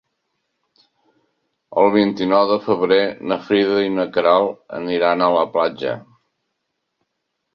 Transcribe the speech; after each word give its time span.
El 1.81 1.89
vint-i-nou 1.95 2.45
de 2.53 2.57
febrer 2.63 2.97
na 3.31 3.37
Frida 3.49 3.77
i 3.89 3.93
na 3.97 4.05
Queralt 4.15 4.57
aniran 4.79 5.21
a 5.21 5.31
la 5.35 5.43
platja. 5.59 5.93